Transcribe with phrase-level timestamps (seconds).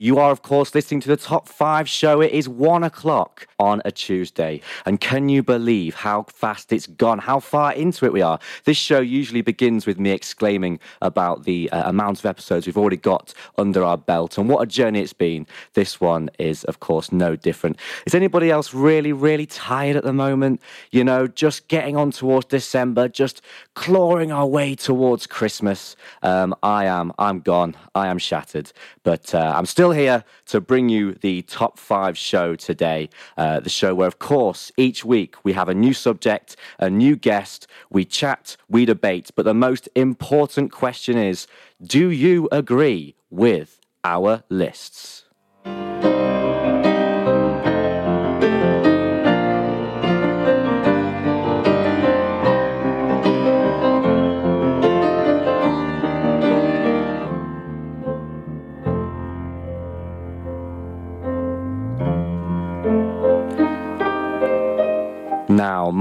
[0.00, 2.20] You are, of course, listening to the Top 5 show.
[2.20, 4.60] It is one o'clock on a Tuesday.
[4.86, 8.38] And can you believe how fast it's gone, how far into it we are?
[8.62, 12.96] This show usually begins with me exclaiming about the uh, amount of episodes we've already
[12.96, 15.48] got under our belt and what a journey it's been.
[15.74, 17.76] This one is, of course, no different.
[18.06, 20.62] Is anybody else really, really tired at the moment?
[20.92, 23.42] You know, just getting on towards December, just
[23.74, 25.96] clawing our way towards Christmas.
[26.22, 27.12] Um, I am.
[27.18, 27.74] I'm gone.
[27.96, 28.70] I am shattered.
[29.02, 33.08] But uh, I'm still here to bring you the top five show today.
[33.36, 37.16] Uh, the show where, of course, each week we have a new subject, a new
[37.16, 39.30] guest, we chat, we debate.
[39.34, 41.46] But the most important question is
[41.82, 45.27] do you agree with our lists?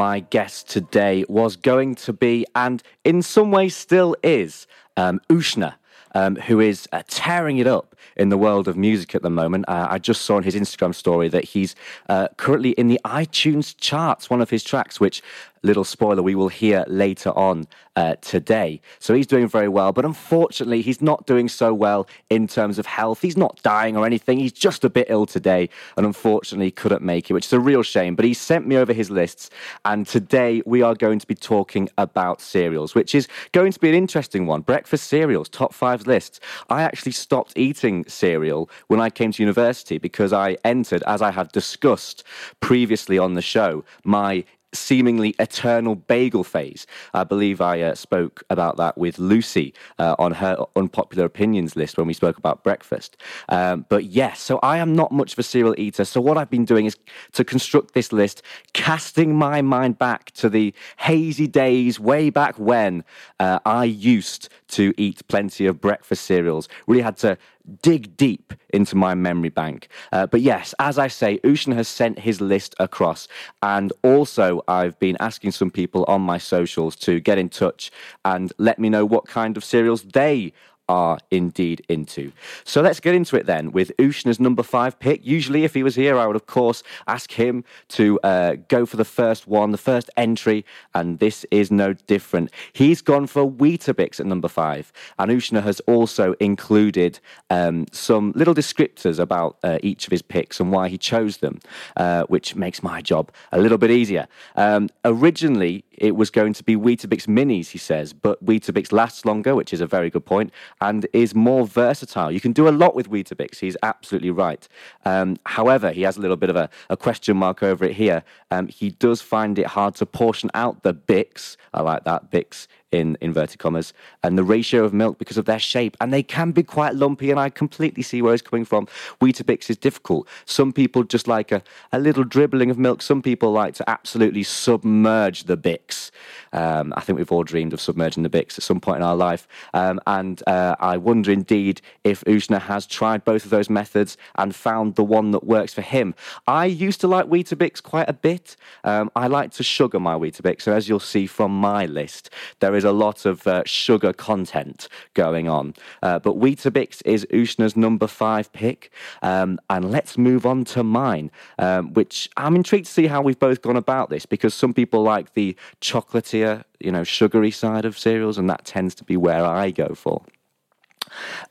[0.08, 5.74] My guest today was going to be, and in some ways still is, um, Usna.
[6.16, 9.66] Um, who is uh, tearing it up in the world of music at the moment.
[9.68, 11.76] Uh, I just saw on his Instagram story that he's
[12.10, 15.22] uh, currently in the iTunes charts, one of his tracks, which
[15.64, 18.80] little spoiler we will hear later on uh, today.
[19.00, 22.86] So he's doing very well, but unfortunately, he's not doing so well in terms of
[22.86, 23.22] health.
[23.22, 24.40] He's not dying or anything.
[24.40, 27.82] He's just a bit ill today, and unfortunately, couldn't make it, which is a real
[27.82, 28.16] shame.
[28.16, 29.50] But he sent me over his lists,
[29.84, 33.90] and today we are going to be talking about cereals, which is going to be
[33.90, 34.62] an interesting one.
[34.62, 36.40] Breakfast cereals, top five lists.
[36.70, 41.32] I actually stopped eating cereal when I came to university because I entered, as I
[41.32, 42.24] had discussed
[42.60, 44.44] previously on the show, my
[44.78, 46.86] seemingly eternal bagel phase.
[47.14, 51.98] I believe I uh, spoke about that with Lucy uh, on her unpopular opinions list
[51.98, 53.18] when we spoke about breakfast.
[53.50, 56.06] Um, but yes, so I am not much of a cereal eater.
[56.06, 56.96] So what I've been doing is
[57.34, 58.42] to construct this list,
[58.74, 63.04] casting my mind back to the hazy days way back when
[63.40, 66.68] uh, I used to eat plenty of breakfast cereals.
[66.88, 67.38] Really had to
[67.82, 69.90] dig deep into my memory bank.
[70.12, 73.28] Uh, but yes, as I say, Usna has sent his list across.
[73.62, 77.92] And also, I've been asking some people on my socials to get in touch
[78.26, 80.54] and let me know what kind of cereals they
[80.90, 82.32] are indeed into.
[82.64, 85.26] So let's get into it then with Usna's number five pick.
[85.26, 88.98] Usually, if he was here, I would, of course, ask him to uh, go for
[88.98, 92.52] the first one, the first entry, and this is no different.
[92.74, 98.56] He's gone for Weetabix at number five, and Usna has also included um, some little
[98.56, 101.60] descriptors about uh, each of his picks and why he chose them,
[101.96, 104.28] uh, which makes my job a little bit easier.
[104.56, 109.56] Um, originally, it was going to be Weetabix minis, he says, but Weetabix lasts longer,
[109.56, 112.32] which is a very good point, and is more versatile.
[112.32, 113.60] You can do a lot with Weetabix.
[113.60, 114.68] He's absolutely right.
[115.06, 118.24] Um, however, he has a little bit of a, a question mark over it here.
[118.52, 121.58] Um, he does find it hard to portion out the Bix.
[121.74, 123.94] I like that, Bix in inverted commas,
[124.24, 125.98] and the ratio of milk because of their shape.
[126.00, 128.88] And they can be quite lumpy, and I completely see where it's coming from.
[129.22, 130.28] Weetabix is difficult.
[130.46, 131.62] Some people just like a,
[131.92, 133.02] a little dribbling of milk.
[133.02, 136.12] Some people like to absolutely submerge the Bix.
[136.54, 139.16] Um, I think we've all dreamed of submerging the Bix at some point in our
[139.16, 139.48] life.
[139.74, 144.56] Um, and uh, I wonder indeed if Usna has tried both of those methods and
[144.56, 146.16] found the one that works for him.
[146.48, 148.56] I used to like Weetabix quite a bit.
[148.84, 150.62] Um, I like to sugar my Weetabix.
[150.62, 154.88] So as you'll see from my list, there is a lot of uh, sugar content
[155.14, 155.74] going on.
[156.02, 158.92] Uh, but Weetabix is Usna's number five pick.
[159.22, 163.40] Um, and let's move on to mine, um, which I'm intrigued to see how we've
[163.40, 167.98] both gone about this because some people like the chocolatier, you know, sugary side of
[167.98, 170.24] cereals, and that tends to be where I go for.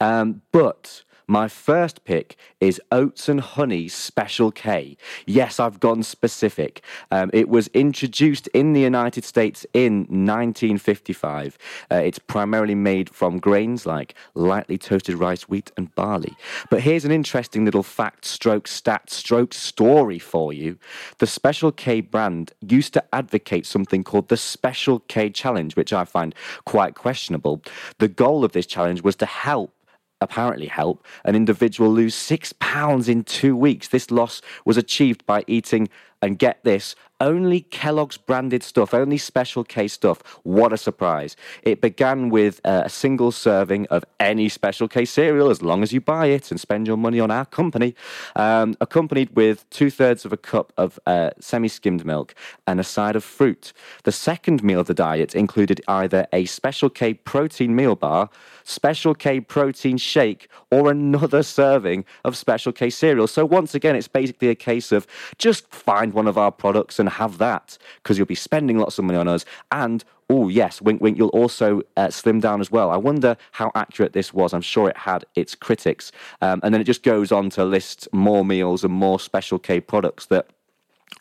[0.01, 4.97] Um, but my first pick is Oats and Honey Special K.
[5.27, 6.83] Yes, I've gone specific.
[7.11, 11.59] Um, it was introduced in the United States in 1955.
[11.91, 16.37] Uh, it's primarily made from grains like lightly toasted rice, wheat, and barley.
[16.71, 20.79] But here's an interesting little fact, stroke stat, stroke story for you.
[21.19, 26.05] The Special K brand used to advocate something called the Special K Challenge, which I
[26.05, 26.35] find
[26.65, 27.63] quite questionable.
[27.99, 29.76] The goal of this challenge was to help
[30.21, 33.89] apparently help an individual lose six pounds in two weeks.
[33.89, 35.89] This loss was achieved by eating
[36.23, 40.23] and get this, only Kellogg's branded stuff, only Special K stuff.
[40.43, 41.37] What a surprise.
[41.63, 45.93] It began with uh, a single serving of any Special K cereal as long as
[45.93, 47.95] you buy it and spend your money on our company,
[48.35, 52.35] um, accompanied with two thirds of a cup of uh, semi skimmed milk
[52.67, 53.73] and a side of fruit.
[54.05, 58.29] The second meal of the diet included either a Special K protein meal bar,
[58.65, 63.27] Special K protein shake, or another serving of Special K cereal.
[63.27, 65.07] So, once again, it's basically a case of
[65.39, 69.05] just find one of our products and have that because you'll be spending lots of
[69.05, 69.45] money on us.
[69.73, 72.91] And oh yes, wink wink, you'll also uh, slim down as well.
[72.91, 74.53] I wonder how accurate this was.
[74.53, 76.13] I'm sure it had its critics.
[76.41, 79.81] Um, and then it just goes on to list more meals and more Special K
[79.81, 80.49] products that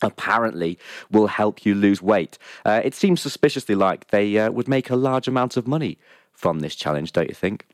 [0.02, 0.78] apparently
[1.10, 2.38] will help you lose weight.
[2.64, 5.98] Uh, it seems suspiciously like they uh, would make a large amount of money
[6.32, 7.66] from this challenge, don't you think?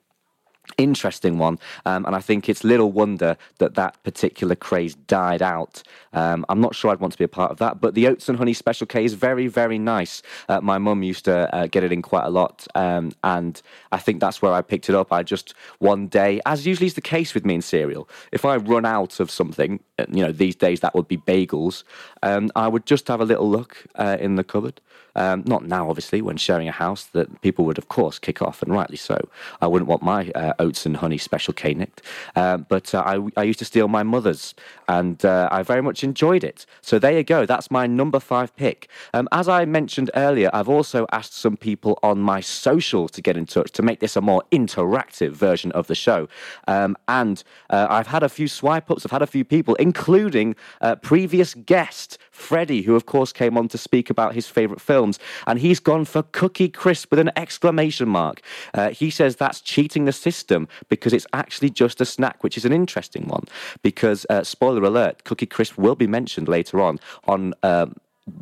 [0.79, 1.59] Interesting one.
[1.87, 5.82] Um, and I think it's little wonder that that particular craze died out.
[6.12, 8.29] Um, I'm not sure I'd want to be a part of that, but the Oats
[8.29, 10.23] and Honey Special K is very, very nice.
[10.49, 13.61] Uh, my mum used to uh, get it in quite a lot, um, and
[13.91, 15.12] I think that's where I picked it up.
[15.12, 18.56] I just one day, as usually is the case with me in cereal, if I
[18.56, 21.85] run out of something, uh, you know, these days that would be bagels,
[22.23, 24.81] um, I would just have a little look uh, in the cupboard.
[25.14, 28.62] Um, not now, obviously, when sharing a house, that people would, of course, kick off,
[28.62, 29.29] and rightly so.
[29.61, 32.03] I wouldn't want my uh, oats and honey special K nicked.
[32.37, 34.55] Um, but uh, I, I, used to steal my mother's,
[34.88, 36.67] and uh, I very much enjoyed it.
[36.81, 37.47] So there you go.
[37.47, 38.88] That's my number five pick.
[39.12, 43.37] Um, as I mentioned earlier, I've also asked some people on my social to get
[43.37, 46.29] in touch to make this a more interactive version of the show.
[46.69, 50.56] Um, and uh, I've had a few swipe ups, I've had a few people, including
[50.81, 55.19] uh, previous guest Freddie, who of course came on to speak about his favourite films,
[55.49, 58.40] and he's gone for Cookie Crisp with an exclamation mark.
[58.72, 62.64] Uh, he says that's cheating the system because it's actually just a snack, which is
[62.64, 63.44] an interesting one.
[63.82, 67.54] Because uh, spoiler alert, Cookie Crisp will be mentioned later on on.
[67.62, 67.94] Um,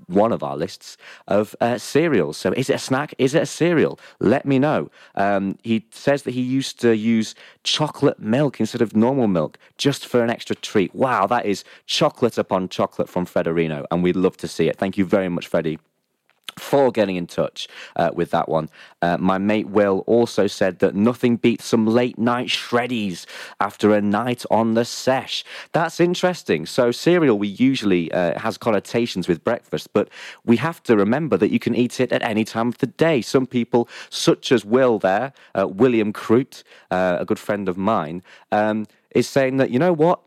[0.08, 2.36] one of our lists of uh, cereals.
[2.36, 3.14] So, is it a snack?
[3.16, 3.98] Is it a cereal?
[4.18, 4.90] Let me know.
[5.14, 7.34] Um, he says that he used to use
[7.64, 10.94] chocolate milk instead of normal milk just for an extra treat.
[10.94, 14.76] Wow, that is chocolate upon chocolate from Federino, and we'd love to see it.
[14.76, 15.78] Thank you very much, Freddie
[16.60, 18.68] for getting in touch uh, with that one.
[19.02, 23.26] Uh, my mate Will also said that nothing beats some late night shreddies
[23.60, 25.44] after a night on the sesh.
[25.72, 26.66] That's interesting.
[26.66, 30.08] So cereal we usually uh, has connotations with breakfast, but
[30.44, 33.22] we have to remember that you can eat it at any time of the day.
[33.22, 38.22] Some people, such as Will there, uh, William Crute, uh, a good friend of mine,
[38.52, 40.20] um, is saying that you know what,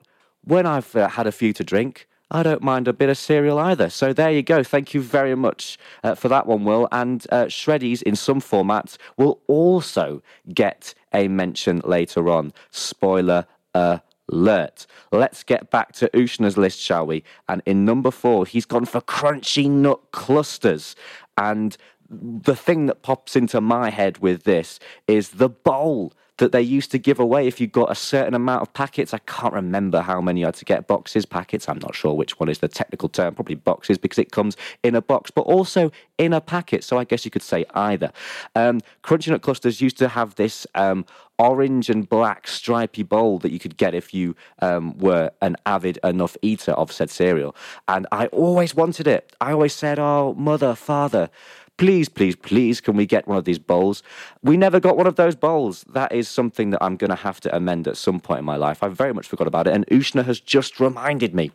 [0.43, 2.07] when I've uh, had a few to drink.
[2.33, 3.89] I don't mind a bit of cereal either.
[3.89, 4.63] So there you go.
[4.63, 6.87] Thank you very much uh, for that one, Will.
[6.91, 12.51] And uh, Shreddies in some formats will also get a mention later on.
[12.71, 13.45] Spoiler
[13.75, 14.85] alert.
[15.11, 17.23] Let's get back to Usna's list, shall we?
[17.47, 20.95] And in number four, he's gone for crunchy nut clusters.
[21.37, 21.77] And
[22.09, 26.91] the thing that pops into my head with this is the bowl that they used
[26.91, 29.13] to give away if you got a certain amount of packets.
[29.13, 31.69] I can't remember how many you had to get boxes, packets.
[31.69, 34.95] I'm not sure which one is the technical term, probably boxes because it comes in
[34.95, 36.83] a box, but also in a packet.
[36.83, 38.11] So I guess you could say either.
[38.55, 40.65] Um, Crunchy Nut Clusters used to have this.
[40.75, 41.05] Um,
[41.39, 45.97] orange and black stripy bowl that you could get if you um, were an avid
[46.03, 47.55] enough eater of said cereal.
[47.87, 49.35] And I always wanted it.
[49.41, 51.29] I always said, Oh, mother, father,
[51.77, 54.03] please, please, please, can we get one of these bowls?
[54.41, 55.83] We never got one of those bowls.
[55.89, 58.55] That is something that I'm going to have to amend at some point in my
[58.55, 58.83] life.
[58.83, 61.51] I very much forgot about it, and Usna has just reminded me.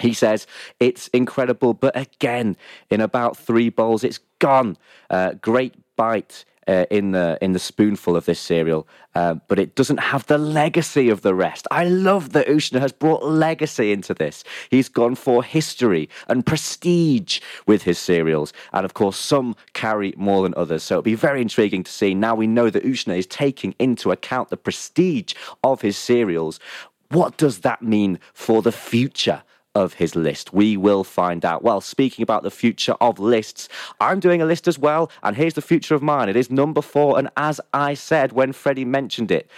[0.00, 0.46] He says
[0.78, 2.56] it's incredible, but again,
[2.90, 4.76] in about three bowls, it's gone.
[5.10, 8.86] Uh, great bite uh, in the in the spoonful of this cereal,
[9.16, 11.66] uh, but it doesn't have the legacy of the rest.
[11.72, 14.44] I love that Usna has brought legacy into this.
[14.70, 20.44] He's gone for history and prestige with his cereals, and of course, some carry more
[20.44, 20.84] than others.
[20.84, 22.14] So it'll be very intriguing to see.
[22.14, 26.60] Now we know that Usna is taking into account the prestige of his cereals.
[27.08, 29.42] What does that mean for the future?
[29.74, 30.52] Of his list.
[30.52, 31.62] We will find out.
[31.62, 33.68] Well, speaking about the future of lists,
[34.00, 36.28] I'm doing a list as well, and here's the future of mine.
[36.28, 39.48] It is number four, and as I said when Freddie mentioned it,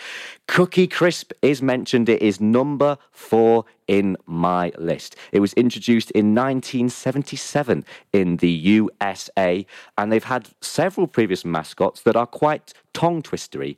[0.48, 2.08] Cookie Crisp is mentioned.
[2.08, 5.16] It is number four in my list.
[5.32, 9.66] It was introduced in 1977 in the USA,
[9.96, 13.76] and they've had several previous mascots that are quite tongue twistery.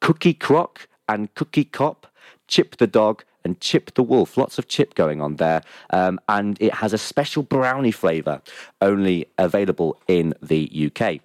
[0.00, 2.06] Cookie Croc and Cookie Cop,
[2.48, 4.36] Chip the Dog, and Chip the Wolf.
[4.36, 5.62] Lots of chip going on there.
[5.90, 8.42] Um, and it has a special brownie flavour,
[8.80, 11.20] only available in the UK.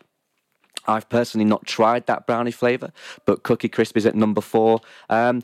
[0.87, 2.91] I've personally not tried that brownie flavour,
[3.25, 4.81] but Cookie Crisp is at number four.
[5.09, 5.41] Um,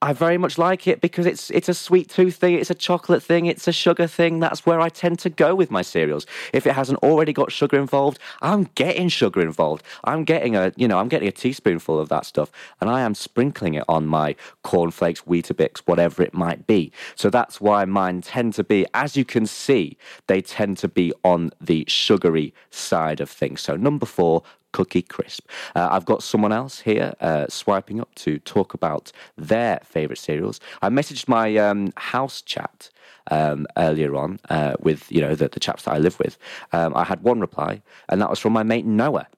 [0.00, 3.20] I very much like it because it's it's a sweet tooth thing, it's a chocolate
[3.20, 4.38] thing, it's a sugar thing.
[4.38, 6.24] That's where I tend to go with my cereals.
[6.52, 9.84] If it hasn't already got sugar involved, I'm getting sugar involved.
[10.04, 13.16] I'm getting a you know I'm getting a teaspoonful of that stuff, and I am
[13.16, 16.92] sprinkling it on my cornflakes, Weetabix, whatever it might be.
[17.16, 19.96] So that's why mine tend to be, as you can see,
[20.28, 23.62] they tend to be on the sugary side of things.
[23.62, 25.48] So number four, Cookie Crisp.
[25.74, 30.60] Uh, I've got someone else here uh, swiping up to talk about their favourite cereals.
[30.82, 32.90] I messaged my um, house chat
[33.30, 36.38] um, earlier on uh, with you know the, the, chaps that I live with.
[36.72, 39.28] Um, I had one reply, and that was from my mate Noah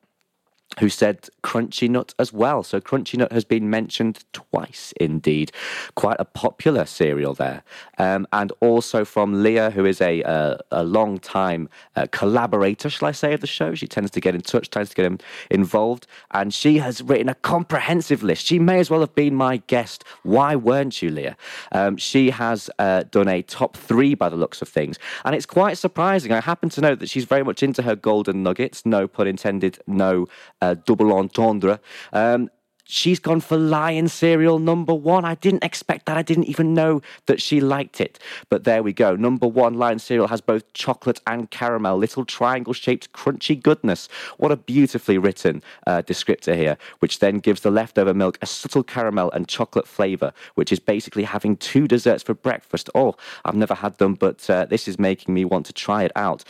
[0.78, 2.62] who said Crunchy Nut as well.
[2.62, 5.50] So Crunchy Nut has been mentioned twice, indeed.
[5.96, 7.64] Quite a popular cereal there.
[7.98, 13.08] Um, and also from Leah, who is a, a, a long time uh, collaborator, shall
[13.08, 13.74] I say, of the show.
[13.74, 16.06] She tends to get in touch, tends to get involved.
[16.30, 18.46] And she has written a comprehensive list.
[18.46, 20.04] She may as well have been my guest.
[20.22, 21.36] Why weren't you, Leah?
[21.72, 24.98] Um, she has uh, done a top three by the looks of things.
[25.24, 26.30] And it's quite surprising.
[26.30, 28.86] I happen to know that she's very much into her golden nuggets.
[28.86, 30.26] No pun intended, no
[30.60, 31.79] uh, double entendre.
[32.12, 32.49] Um,
[32.90, 35.25] She's gone for Lion cereal number one.
[35.25, 36.16] I didn't expect that.
[36.16, 38.18] I didn't even know that she liked it.
[38.49, 39.14] But there we go.
[39.14, 44.09] Number one, Lion cereal has both chocolate and caramel, little triangle shaped crunchy goodness.
[44.38, 48.82] What a beautifully written uh, descriptor here, which then gives the leftover milk a subtle
[48.82, 52.90] caramel and chocolate flavour, which is basically having two desserts for breakfast.
[52.94, 56.12] Oh, I've never had them, but uh, this is making me want to try it
[56.16, 56.42] out.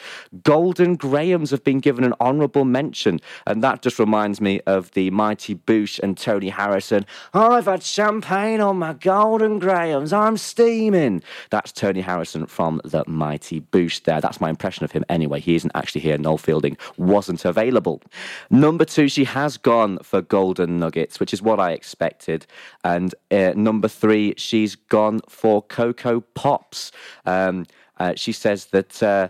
[0.42, 5.11] Golden Grahams have been given an honourable mention, and that just reminds me of the
[5.11, 7.04] Mighty Boosh and Tony Harrison.
[7.34, 10.12] I've had champagne on my Golden Grahams.
[10.12, 11.25] I'm steaming.
[11.50, 14.20] That's Tony Harrison from the Mighty Boosh there.
[14.20, 15.40] That's my impression of him anyway.
[15.40, 16.16] He isn't actually here.
[16.18, 18.00] Noel Fielding wasn't available.
[18.49, 22.46] Number two, she has gone for Golden Nuggets, which is what I expected.
[22.84, 26.92] And uh, number three, she's gone for Cocoa Pops.
[27.26, 27.66] Um,
[27.99, 29.02] uh, she says that.
[29.02, 29.28] Uh,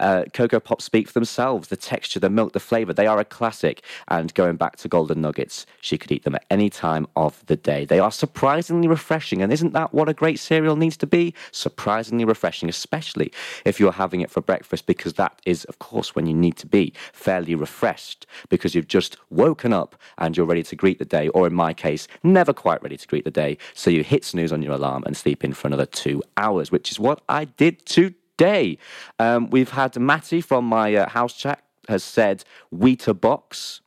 [0.00, 1.68] uh, Cocoa Pops speak for themselves.
[1.68, 3.82] The texture, the milk, the flavour, they are a classic.
[4.08, 7.56] And going back to Golden Nuggets, she could eat them at any time of the
[7.56, 7.84] day.
[7.84, 9.42] They are surprisingly refreshing.
[9.42, 11.34] And isn't that what a great cereal needs to be?
[11.50, 13.32] Surprisingly refreshing, especially
[13.64, 16.66] if you're having it for breakfast, because that is, of course, when you need to
[16.66, 21.28] be fairly refreshed because you've just woken up and you're ready to greet the day.
[21.28, 23.58] Or in my case, never quite ready to greet the day.
[23.74, 26.90] So you hit snooze on your alarm and sleep in for another two hours, which
[26.90, 28.76] is what I did today today.
[29.20, 32.42] Um, we've had Matty from my uh, house chat has said
[32.74, 33.80] Weetabix,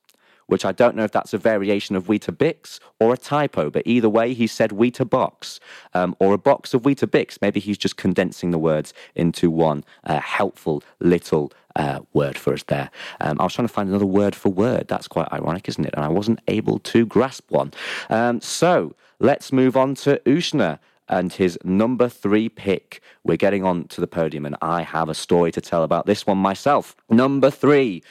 [0.47, 4.07] which I don't know if that's a variation of Weetabix or a typo, but either
[4.07, 5.59] way, he said Weetabix
[5.93, 7.38] um, or a box of Weetabix.
[7.41, 12.63] Maybe he's just condensing the words into one uh, helpful little uh, word for us
[12.63, 12.89] there.
[13.19, 14.88] Um, I was trying to find another word for word.
[14.88, 15.93] That's quite ironic, isn't it?
[15.97, 17.74] And I wasn't able to grasp one.
[18.09, 23.01] Um, so let's move on to Usna and his number three pick.
[23.24, 26.25] We're getting on to the podium, and I have a story to tell about this
[26.25, 26.95] one myself.
[27.09, 28.03] Number three.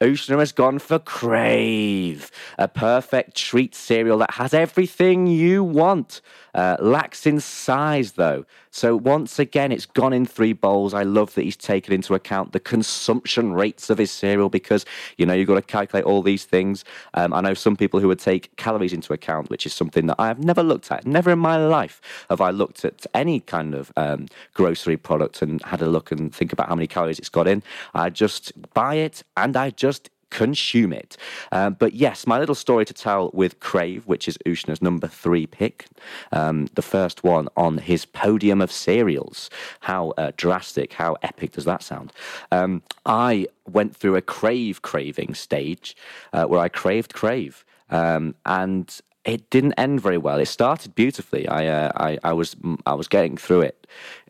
[0.00, 6.22] Usna has gone for Crave, a perfect treat cereal that has everything you want.
[6.54, 8.44] Uh, lacks in size, though.
[8.72, 10.94] So once again, it's gone in three bowls.
[10.94, 14.84] I love that he's taken into account the consumption rates of his cereal because,
[15.16, 16.84] you know, you've got to calculate all these things.
[17.14, 20.16] Um, I know some people who would take calories into account, which is something that
[20.18, 21.06] I have never looked at.
[21.06, 25.62] Never in my life have I looked at any kind of um, grocery product and
[25.62, 27.62] had a look and think about how many calories it's got in.
[27.94, 29.89] I just buy it and I just
[30.30, 31.16] consume it.
[31.52, 35.46] Um, but yes, my little story to tell with Crave, which is Usna's number three
[35.46, 35.86] pick,
[36.32, 39.50] um, the first one on his podium of cereals.
[39.80, 42.12] How uh, drastic, how epic does that sound?
[42.50, 45.96] Um, I went through a Crave craving stage
[46.32, 47.64] uh, where I craved Crave.
[47.90, 50.38] Um, and it didn't end very well.
[50.38, 51.46] It started beautifully.
[51.48, 52.56] I, uh, I, I was,
[52.86, 53.86] I was getting through it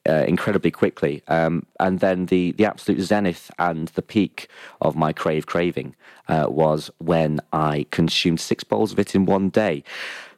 [0.09, 1.23] uh, incredibly quickly.
[1.29, 4.49] Um, and then the, the absolute zenith and the peak
[4.81, 5.95] of my crave craving
[6.29, 9.85] uh, was when I consumed six bowls of it in one day.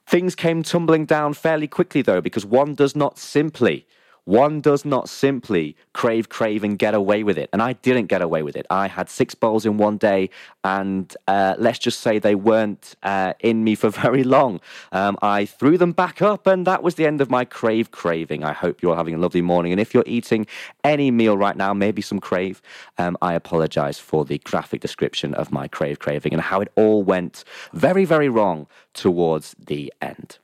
[0.07, 3.87] Things came tumbling down fairly quickly, though, because one does not simply
[4.25, 7.50] one does not simply crave, crave, and get away with it.
[7.52, 8.67] And I didn't get away with it.
[8.71, 10.31] I had six bowls in one day,
[10.62, 14.61] and uh, let's just say they weren't uh, in me for very long.
[14.93, 18.45] Um, I threw them back up, and that was the end of my crave craving.
[18.45, 19.73] I hope you're having a lovely morning.
[19.73, 20.47] And if you're eating
[20.85, 22.62] any meal right now, maybe some crave,
[22.99, 27.02] um, I apologize for the graphic description of my crave craving and how it all
[27.02, 30.38] went very, very wrong towards the end.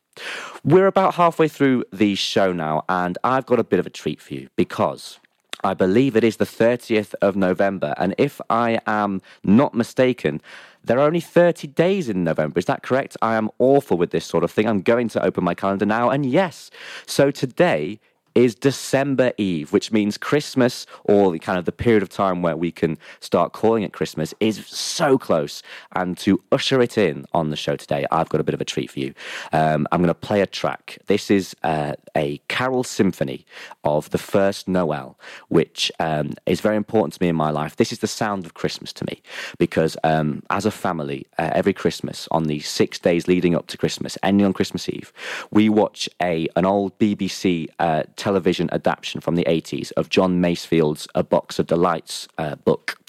[0.64, 4.20] We're about halfway through the show now, and I've got a bit of a treat
[4.20, 5.18] for you because
[5.64, 7.94] I believe it is the 30th of November.
[7.96, 10.40] And if I am not mistaken,
[10.84, 12.58] there are only 30 days in November.
[12.58, 13.16] Is that correct?
[13.20, 14.68] I am awful with this sort of thing.
[14.68, 16.10] I'm going to open my calendar now.
[16.10, 16.70] And yes,
[17.06, 17.98] so today
[18.38, 22.56] is December Eve, which means Christmas or the kind of the period of time where
[22.56, 25.60] we can start calling it Christmas is so close.
[25.96, 28.64] And to usher it in on the show today, I've got a bit of a
[28.64, 29.12] treat for you.
[29.52, 30.98] Um, I'm going to play a track.
[31.06, 33.44] This is uh, a carol symphony
[33.82, 35.18] of the first Noel,
[35.48, 37.74] which um, is very important to me in my life.
[37.74, 39.20] This is the sound of Christmas to me
[39.58, 43.76] because um, as a family, uh, every Christmas on the six days leading up to
[43.76, 45.12] Christmas, ending on Christmas Eve,
[45.50, 51.08] we watch a an old BBC uh, television adaptation from the 80s of John Masefield's
[51.14, 53.00] A Box of Delights uh, book.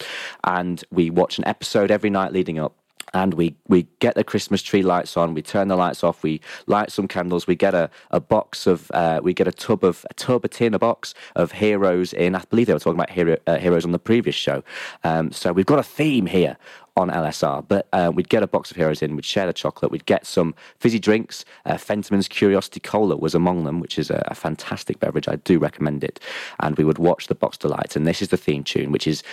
[0.45, 2.73] And we watch an episode every night leading up
[3.13, 6.39] and we, we get the Christmas tree lights on, we turn the lights off, we
[6.67, 10.05] light some candles, we get a, a box of, uh, we get a tub of,
[10.09, 12.33] a tub, a tin, a box of heroes in.
[12.35, 14.63] I believe they were talking about hero, uh, heroes on the previous show.
[15.03, 16.55] Um, so we've got a theme here
[16.99, 17.65] on LSR.
[17.67, 20.25] But uh, we'd get a box of heroes in, we'd share the chocolate, we'd get
[20.25, 21.45] some fizzy drinks.
[21.65, 25.27] Uh, Fentiman's Curiosity Cola was among them, which is a, a, fantastic beverage.
[25.27, 26.19] I do recommend it.
[26.59, 27.95] And we would watch the Box Delights.
[27.95, 29.23] And this is the theme tune, which is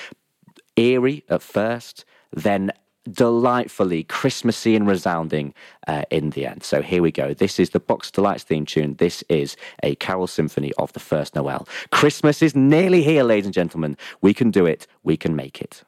[0.77, 2.73] eerie at first, then
[3.11, 5.55] delightfully Christmassy and resounding
[5.87, 6.65] uh, in the end.
[6.65, 7.35] So here we go.
[7.35, 8.95] This is the Box Delights theme tune.
[8.95, 11.69] This is a carol symphony of the first Noel.
[11.93, 13.97] Christmas is nearly here, ladies and gentlemen.
[14.23, 14.87] We can do it.
[15.05, 15.85] We can make it.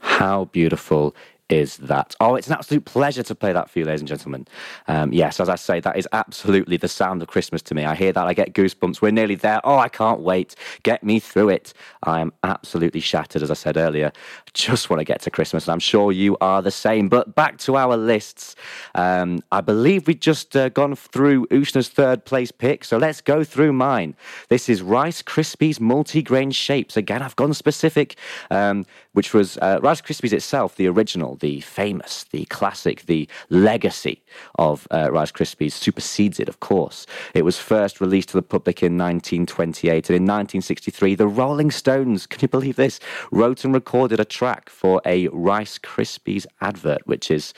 [0.00, 1.14] How beautiful
[1.50, 2.14] is that.
[2.20, 4.46] Oh, it's an absolute pleasure to play that for you, ladies and gentlemen.
[4.88, 7.84] Um, yes, as I say, that is absolutely the sound of Christmas to me.
[7.84, 9.02] I hear that, I get goosebumps.
[9.02, 9.60] We're nearly there.
[9.64, 10.54] Oh, I can't wait.
[10.82, 11.74] Get me through it.
[12.04, 14.12] I am absolutely shattered, as I said earlier.
[14.54, 17.08] Just want to get to Christmas, and I'm sure you are the same.
[17.08, 18.56] But back to our lists.
[18.94, 23.44] Um, I believe we've just uh, gone through Usna's third place pick, so let's go
[23.44, 24.14] through mine.
[24.48, 26.96] This is Rice Krispies multi-grain shapes.
[26.96, 28.16] Again, I've gone specific,
[28.50, 34.22] um, which was uh, Rice Krispies itself, the original the famous, the classic, the legacy
[34.56, 37.06] of uh, Rice Krispies supersedes it, of course.
[37.34, 42.26] It was first released to the public in 1928, and in 1963, the Rolling Stones,
[42.30, 47.30] can you believe this, wrote and recorded a track for a Rice Krispies advert, which
[47.30, 47.52] is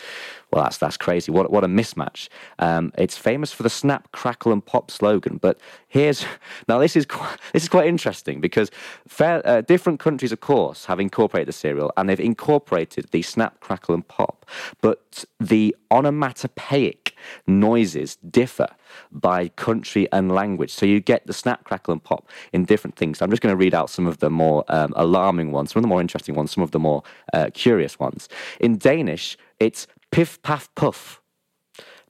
[0.53, 1.33] well, that's that's crazy.
[1.33, 2.29] What what a mismatch.
[2.59, 6.27] Um, it's famous for the snap, crackle, and pop slogan, but here's
[6.69, 8.71] now this is quite, this is quite interesting because
[9.09, 13.61] fair, uh, different countries, of course, have incorporated the cereal and they've incorporated the snap,
[13.61, 14.45] crackle, and pop,
[14.83, 17.15] but the onomatopoeic
[17.47, 18.69] noises differ
[19.11, 20.71] by country and language.
[20.71, 23.23] So you get the snap, crackle, and pop in different things.
[23.23, 25.83] I'm just going to read out some of the more um, alarming ones, some of
[25.83, 28.29] the more interesting ones, some of the more uh, curious ones.
[28.61, 31.21] In Danish, it's Piff Paff Puff.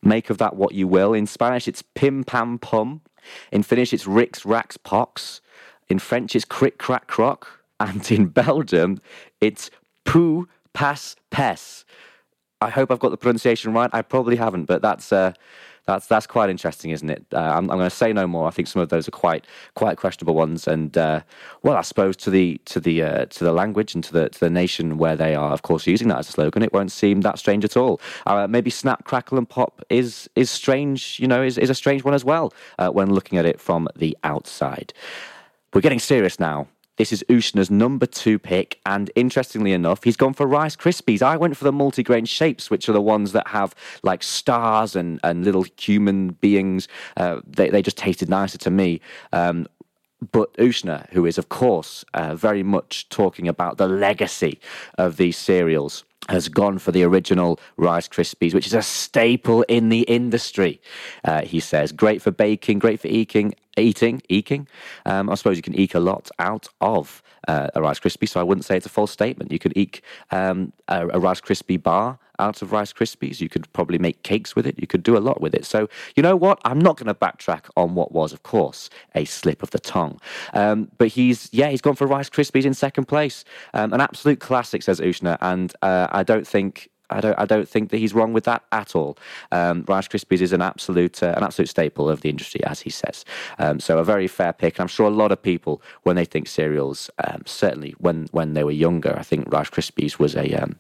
[0.03, 1.15] Make of that what you will.
[1.15, 3.01] In Spanish, it's Pim Pam Pum.
[3.53, 5.41] In Finnish, it's Rix Rax Pox.
[5.89, 7.49] In French, it's Crick Crack Croc.
[7.81, 9.01] And in Belgium,
[9.41, 9.69] it's
[10.05, 11.85] Poo Pass Pes.
[12.61, 13.91] I hope I've got the pronunciation right.
[13.93, 15.33] I probably haven't, but that's uh,
[15.85, 17.25] that's that's quite interesting, isn't it?
[17.33, 18.47] Uh, I'm, I'm going to say no more.
[18.47, 21.23] I think some of those are quite quite questionable ones, and uh,
[21.63, 24.41] well, I suppose to the to the uh, to the language and to the to
[24.41, 27.23] the nation where they are, of course, using that as a slogan, it won't seem
[27.23, 28.01] that strange at all.
[28.27, 31.19] Uh, maybe snap, crackle, and pop is is strange.
[31.19, 33.89] You know, is is a strange one as well uh, when looking at it from
[33.97, 34.93] the outside.
[35.75, 36.69] We're getting serious now.
[37.03, 41.21] This is Usna's number two pick, and interestingly enough, he's gone for Rice Krispies.
[41.21, 45.19] I went for the multigrain shapes, which are the ones that have like stars and,
[45.25, 46.87] and little human beings.
[47.17, 49.01] Uh, they, they just tasted nicer to me.
[49.33, 49.67] Um,
[50.31, 54.61] but Usna, who is, of course, uh, very much talking about the legacy
[54.97, 59.89] of these cereals, has gone for the original Rice Krispies, which is a staple in
[59.89, 60.81] the industry.
[61.25, 64.69] Uh, he says, great for baking, great for eking, eating, eking.
[65.07, 68.41] Um, I suppose you can eke a lot out of uh, a Rice Krispie, so
[68.41, 69.53] I wouldn't say it's a false statement.
[69.53, 73.41] You could eke um, a, a Rice Krispie bar out of Rice Krispies.
[73.41, 74.79] You could probably make cakes with it.
[74.79, 75.65] You could do a lot with it.
[75.65, 76.61] So, you know what?
[76.65, 80.21] I'm not going to backtrack on what was, of course, a slip of the tongue.
[80.53, 83.45] Um, but he's, yeah, he's gone for Rice Krispies in second place.
[83.75, 85.39] Um, an absolute classic, says Usna.
[85.41, 88.65] And uh, I don't think I don't I don't think that he's wrong with that
[88.73, 89.17] at all.
[89.51, 92.91] Um, Rice Krispies is an absolute uh, an absolute staple of the industry, as he
[92.91, 93.25] says.
[93.59, 94.77] Um, so a very fair pick.
[94.77, 98.55] And I'm sure a lot of people, when they think cereals, um, certainly when when
[98.55, 100.77] they were younger, I think Rice Krispies was a um,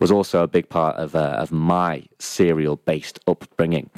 [0.00, 3.90] was also a big part of uh, of my cereal based upbringing.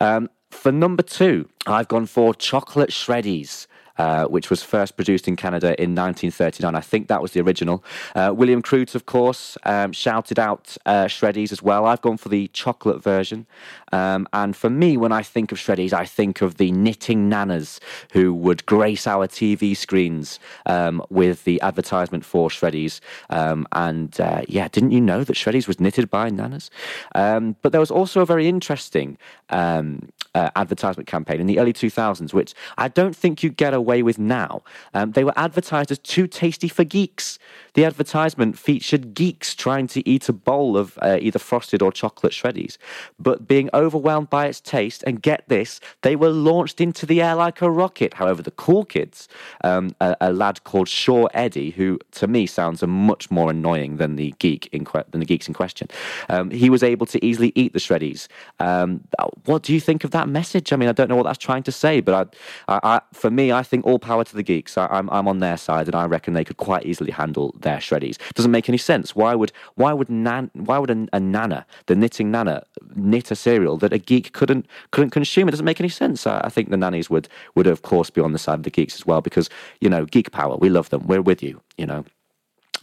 [0.00, 3.66] Um, for number two, I've gone for chocolate shreddies.
[3.98, 6.74] Uh, which was first produced in Canada in 1939.
[6.74, 7.84] I think that was the original.
[8.14, 11.86] Uh, William Croot, of course, um, shouted out uh, Shreddies as well.
[11.86, 13.46] I've gone for the chocolate version.
[13.92, 17.80] Um, and for me, when I think of Shreddies, I think of the knitting nanas
[18.12, 23.00] who would grace our TV screens um, with the advertisement for Shreddies.
[23.30, 26.70] Um, and uh, yeah, didn't you know that Shreddies was knitted by nanas?
[27.14, 29.18] Um, but there was also a very interesting
[29.50, 34.02] um, uh, advertisement campaign in the early 2000s, which I don't think you get away
[34.04, 34.62] with now.
[34.94, 37.40] Um, they were advertised as too tasty for geeks.
[37.74, 42.32] The advertisement featured geeks trying to eat a bowl of uh, either frosted or chocolate
[42.32, 42.78] shreddies,
[43.18, 45.02] but being overwhelmed by its taste.
[45.06, 48.14] And get this, they were launched into the air like a rocket.
[48.14, 49.28] However, the cool kids,
[49.64, 53.96] um, a, a, lad called Shaw Eddie, who to me sounds a much more annoying
[53.96, 55.88] than the geek in que- than the geeks in question,
[56.28, 58.28] um, he was able to easily eat the shreddies.
[58.60, 59.02] Um,
[59.44, 60.72] what do you think of that message?
[60.72, 62.32] I mean, I don't know what that's trying to say, but
[62.68, 64.78] I, I, I, for me, I think all power to the geeks.
[64.78, 67.78] I, I'm, I'm on their side, and I reckon they could quite easily handle their
[67.78, 68.18] shreddies.
[68.34, 69.16] Doesn't make any sense.
[69.16, 72.64] Why would why would nan, why would a, a, nana, the knitting nana,
[72.94, 75.48] knit a cereal that a geek couldn't couldn't consume?
[75.48, 76.26] It doesn't make any sense.
[76.26, 78.70] I, I think the nannies would would of course be on the side of the
[78.70, 79.48] geeks as well because
[79.80, 80.56] you know geek power.
[80.56, 81.06] We love them.
[81.06, 81.60] We're with you.
[81.76, 82.04] You know.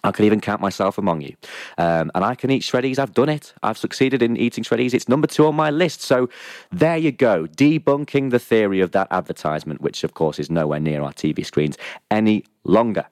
[0.05, 1.35] I could even count myself among you.
[1.77, 2.99] Um, and I can eat shreddies.
[2.99, 3.53] I've done it.
[3.63, 4.93] I've succeeded in eating shreddies.
[4.93, 6.01] It's number two on my list.
[6.01, 6.29] So
[6.71, 7.47] there you go.
[7.47, 11.77] Debunking the theory of that advertisement, which of course is nowhere near our TV screens
[12.11, 13.05] any longer.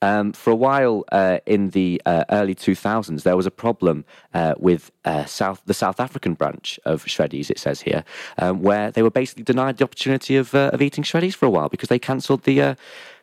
[0.00, 4.54] Um, for a while uh, in the uh, early 2000s, there was a problem uh,
[4.58, 8.04] with uh, South, the South African branch of Shreddies, it says here,
[8.38, 11.50] um, where they were basically denied the opportunity of, uh, of eating Shreddies for a
[11.50, 12.74] while because they cancelled the, uh,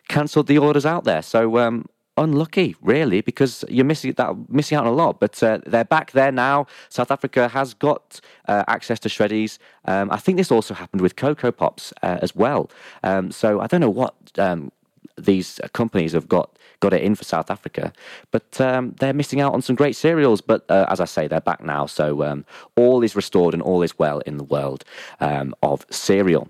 [0.07, 1.21] cancelled the orders out there.
[1.21, 1.87] So um,
[2.17, 5.19] unlucky, really, because you're missing that missing out on a lot.
[5.19, 6.67] But uh, they're back there now.
[6.89, 9.57] South Africa has got uh, access to shreddies.
[9.85, 12.69] Um, I think this also happened with Cocoa Pops uh, as well.
[13.03, 14.71] Um, so I don't know what um,
[15.17, 17.93] these companies have got got it in for South Africa,
[18.31, 20.41] but um, they're missing out on some great cereals.
[20.41, 23.81] But uh, as I say, they're back now, so um, all is restored and all
[23.81, 24.83] is well in the world
[25.19, 26.47] um, of cereal.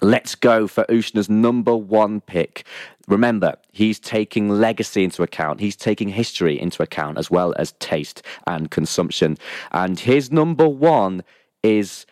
[0.00, 2.64] Let's go for Usna's number one pick.
[3.08, 5.60] Remember, he's taking legacy into account.
[5.60, 9.38] He's taking history into account as well as taste and consumption.
[9.72, 11.24] And his number one
[11.64, 12.06] is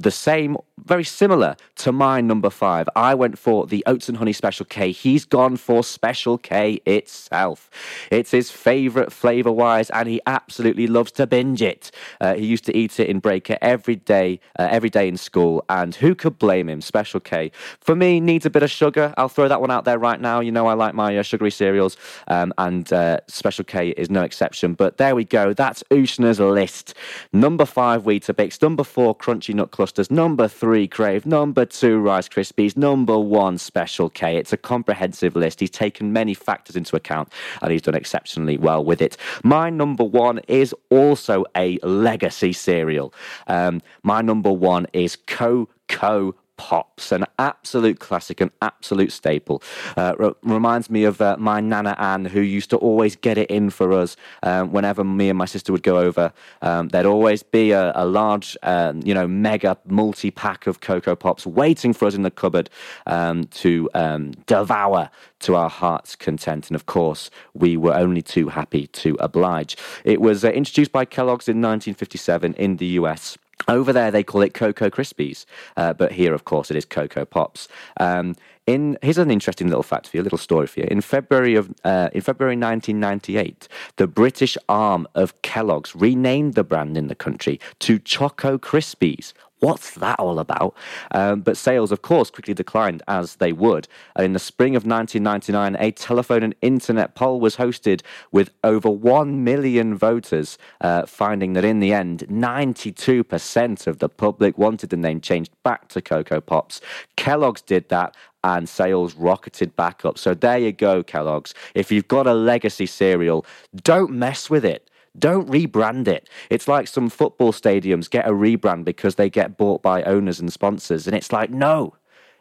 [0.00, 2.88] the same, very similar to my number five.
[2.94, 4.92] I went for the Oats and Honey Special K.
[4.92, 7.70] He's gone for Special K itself.
[8.10, 11.90] It's his favourite flavour wise, and he absolutely loves to binge it.
[12.20, 15.64] Uh, he used to eat it in Breaker every day, uh, every day in school,
[15.68, 16.80] and who could blame him?
[16.80, 17.50] Special K.
[17.80, 19.14] For me, needs a bit of sugar.
[19.16, 20.40] I'll throw that one out there right now.
[20.40, 21.96] You know, I like my uh, sugary cereals,
[22.28, 24.74] um, and uh, Special K is no exception.
[24.74, 25.54] But there we go.
[25.54, 26.94] That's Usna's list.
[27.32, 28.60] Number five, Weetabix.
[28.60, 30.10] Number four, Crunchy Nut clusters.
[30.10, 31.24] Number three, Crave.
[31.24, 32.76] Number two, Rice Krispies.
[32.76, 34.36] Number one, Special K.
[34.36, 35.60] It's a comprehensive list.
[35.60, 39.16] He's taken many factors into account and he's done exceptionally well with it.
[39.44, 43.14] My number one is also a legacy cereal.
[43.46, 49.62] Um, my number one is Cocoa Pops, an absolute classic, an absolute staple.
[49.96, 53.50] Uh, r- reminds me of uh, my Nana Anne, who used to always get it
[53.50, 56.32] in for us um, whenever me and my sister would go over.
[56.62, 61.16] Um, there'd always be a, a large, um, you know, mega multi pack of Cocoa
[61.16, 62.70] Pops waiting for us in the cupboard
[63.06, 66.68] um, to um, devour to our heart's content.
[66.68, 69.76] And of course, we were only too happy to oblige.
[70.04, 73.36] It was uh, introduced by Kellogg's in 1957 in the US.
[73.68, 75.44] Over there, they call it Cocoa Krispies,
[75.76, 77.68] uh, but here, of course, it is Cocoa Pops.
[77.98, 80.88] Um, in here's an interesting little fact for you, a little story for you.
[80.90, 86.96] In February of uh, in February 1998, the British arm of Kellogg's renamed the brand
[86.96, 89.32] in the country to Choco Krispies.
[89.60, 90.74] What's that all about?
[91.12, 93.88] Um, but sales, of course, quickly declined as they would.
[94.14, 98.90] And in the spring of 1999, a telephone and internet poll was hosted with over
[98.90, 104.96] 1 million voters, uh, finding that in the end, 92% of the public wanted the
[104.96, 106.82] name changed back to Cocoa Pops.
[107.16, 108.14] Kellogg's did that
[108.44, 110.18] and sales rocketed back up.
[110.18, 111.54] So there you go, Kellogg's.
[111.74, 113.44] If you've got a legacy cereal,
[113.82, 114.88] don't mess with it.
[115.18, 116.28] Don't rebrand it.
[116.50, 120.52] It's like some football stadiums get a rebrand because they get bought by owners and
[120.52, 121.06] sponsors.
[121.06, 121.94] And it's like, no,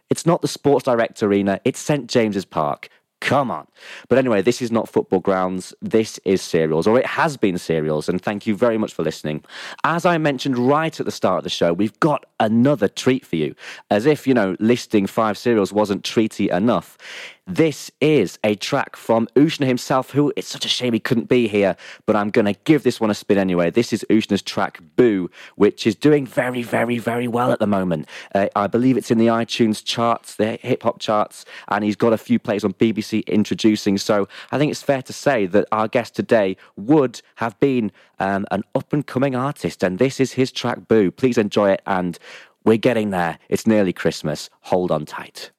[0.10, 2.08] it's not the Sports Direct Arena, it's St.
[2.08, 2.90] James's Park.
[3.22, 3.66] Come on.
[4.08, 5.74] But anyway, this is not football grounds.
[5.82, 8.08] This is cereals, or it has been cereals.
[8.08, 9.44] And thank you very much for listening.
[9.84, 13.38] As I mentioned right at the start of the show, we've got another treat for
[13.38, 13.56] you.
[13.90, 17.00] As if, you know, listing five cereals wasn't treaty enough.
[17.48, 21.48] This is a track from Usna himself, who it's such a shame he couldn't be
[21.48, 21.76] here,
[22.08, 23.70] but I'm going to give this one a spin anyway.
[23.70, 28.10] This is Usna's track Boo, which is doing very, very, very well at the moment.
[28.34, 32.14] Uh, I believe it's in the iTunes charts, the hip hop charts, and he's got
[32.14, 34.00] a few plays on BBC introducing.
[34.00, 38.48] So I think it's fair to say that our guest today would have been um,
[38.50, 41.12] an up and coming artist, and this is his track Boo.
[41.12, 42.18] Please enjoy it, and
[42.64, 43.38] we're getting there.
[43.50, 44.50] It's nearly Christmas.
[44.62, 45.52] Hold on tight.